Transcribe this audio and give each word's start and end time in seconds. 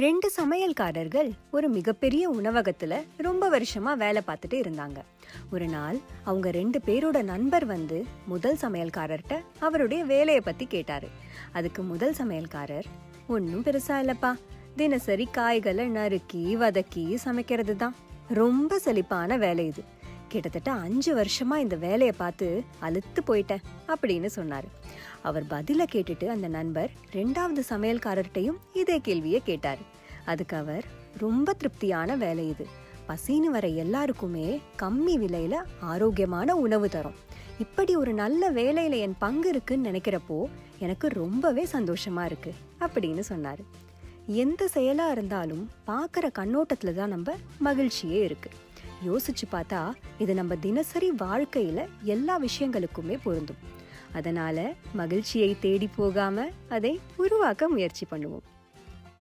ரெண்டு 0.00 0.32
சமையல்காரர்கள் 0.36 1.30
ஒரு 1.50 1.68
மிகப்பெரிய 1.68 2.30
உணவகத்துல 2.30 2.94
ரொம்ப 3.16 3.44
வருஷமா 3.50 3.96
வேலை 3.96 4.22
பார்த்துட்டு 4.26 4.58
இருந்தாங்க. 4.58 4.98
ஒரு 5.52 5.66
நாள் 5.66 5.98
அவங்க 6.24 6.50
ரெண்டு 6.50 6.80
பேரோட 6.86 7.22
நண்பர் 7.22 7.64
வந்து 7.64 8.04
முதல் 8.26 8.56
சமையல்காரர்கிட்ட 8.60 9.36
அவருடைய 9.58 10.04
வேலையை 10.04 10.40
பத்தி 10.40 10.66
கேட்டாரு. 10.66 11.08
அதுக்கு 11.52 11.82
முதல் 11.82 12.14
சமையல்காரர் 12.14 12.84
ஒன்றும் 13.28 13.62
பெருசா 13.62 13.96
இல்லப்பா. 14.04 14.34
தினசரி 14.76 15.28
காய்களை 15.32 15.88
நறுக்கி 15.88 16.56
வதக்கி 16.56 17.14
சமைக்கிறது 17.14 17.76
தான் 17.76 17.96
ரொம்ப 18.28 18.78
செழிப்பான 18.78 19.36
வேலை 19.36 19.66
இது. 19.66 19.84
கிட்டத்தட்ட 20.28 20.70
அஞ்சு 20.72 21.12
வருஷமா 21.18 21.56
இந்த 21.56 21.76
வேலையை 21.76 22.14
பார்த்து 22.16 22.62
அழுத்து 22.78 23.20
போயிட்டேன் 23.28 23.64
அப்படின்னு 23.92 24.26
சொன்னார். 24.26 24.66
அவர் 25.22 25.46
பதிலை 25.46 25.86
கேட்டுட்டு 25.92 26.26
அந்த 26.26 26.48
நண்பர் 26.48 26.90
ரெண்டாவது 27.12 27.62
சமையல்காரர்கிட்டையும் 27.70 28.58
இதே 28.72 28.98
கேள்வியை 29.00 29.40
கேட்டார். 29.44 29.78
அதுக்கு 30.24 30.56
அவர் 30.56 30.84
ரொம்ப 31.16 31.52
திருப்தியான 31.52 32.16
வேலை 32.16 32.48
இது. 32.48 32.66
பசின்னு 33.08 33.50
வர 33.56 33.66
எல்லாருக்குமே 33.84 34.60
கம்மி 34.82 35.16
விலையில 35.24 35.56
ஆரோக்கியமான 35.80 36.56
உணவு 36.56 36.88
தரும். 36.88 37.18
இப்படி 37.58 37.96
ஒரு 37.96 38.12
நல்ல 38.12 38.50
வேலையில 38.52 38.98
என் 38.98 39.18
பங்கு 39.18 39.48
இருக்குன்னு 39.48 39.90
நினைக்கிறப்போ 39.90 40.38
எனக்கு 40.78 41.08
ரொம்பவே 41.08 41.66
சந்தோஷமா 41.72 42.24
இருக்கு 42.24 42.54
அப்படின்னு 42.80 43.20
சொன்னார். 43.20 43.62
எந்த 44.26 44.62
செயலாக 44.68 45.12
இருந்தாலும் 45.12 45.70
பார்க்குற 45.86 46.26
கண்ணோட்டத்தில் 46.32 46.94
தான் 46.94 47.08
நம்ம 47.08 47.34
மகிழ்ச்சியே 47.64 48.20
இருக்குது 48.28 48.66
யோசிச்சு 49.06 49.44
பார்த்தா 49.52 49.92
இது 50.18 50.34
நம்ம 50.34 50.56
தினசரி 50.56 51.10
வாழ்க்கையில 51.10 51.86
எல்லா 52.02 52.40
விஷயங்களுக்குமே 52.40 53.18
பொருந்தும். 53.22 53.56
அதனால 54.12 54.74
மகிழ்ச்சியை 54.94 55.56
தேடி 55.60 55.88
போகாம 55.96 56.46
அதை 56.68 57.00
உருவாக்க 57.16 57.68
முயற்சி 57.68 58.06
பண்ணுவோம். 58.10 58.46